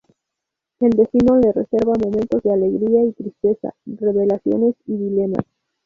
El 0.79 0.89
destino 0.93 1.35
les 1.35 1.53
reserva 1.53 1.93
momentos 1.93 2.41
de 2.41 2.51
alegría 2.51 3.03
y 3.05 3.13
tristeza, 3.13 3.75
revelaciones 3.85 4.73
y 4.87 4.97
dilemas. 4.97 5.45